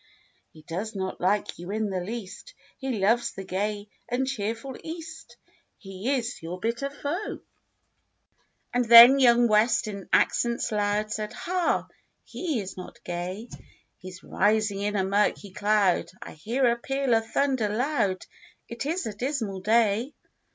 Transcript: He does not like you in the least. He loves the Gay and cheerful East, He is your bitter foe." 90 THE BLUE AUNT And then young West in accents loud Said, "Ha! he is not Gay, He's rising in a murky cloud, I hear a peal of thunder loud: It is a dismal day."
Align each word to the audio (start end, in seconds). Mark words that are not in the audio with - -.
He 0.51 0.63
does 0.63 0.95
not 0.95 1.21
like 1.21 1.59
you 1.59 1.69
in 1.69 1.91
the 1.91 1.99
least. 1.99 2.55
He 2.79 2.97
loves 2.97 3.33
the 3.33 3.43
Gay 3.43 3.87
and 4.09 4.25
cheerful 4.25 4.75
East, 4.83 5.37
He 5.77 6.09
is 6.15 6.41
your 6.41 6.59
bitter 6.59 6.89
foe." 6.89 7.11
90 7.13 7.19
THE 7.19 7.27
BLUE 7.27 7.31
AUNT 7.35 7.41
And 8.73 8.85
then 8.85 9.19
young 9.19 9.47
West 9.47 9.87
in 9.87 10.09
accents 10.11 10.71
loud 10.71 11.11
Said, 11.11 11.33
"Ha! 11.33 11.87
he 12.23 12.61
is 12.61 12.75
not 12.75 13.03
Gay, 13.03 13.47
He's 13.99 14.23
rising 14.23 14.81
in 14.81 14.95
a 14.95 15.03
murky 15.03 15.51
cloud, 15.51 16.09
I 16.19 16.31
hear 16.31 16.71
a 16.71 16.77
peal 16.77 17.13
of 17.13 17.27
thunder 17.29 17.69
loud: 17.69 18.25
It 18.67 18.87
is 18.87 19.05
a 19.05 19.13
dismal 19.13 19.59
day." 19.59 20.15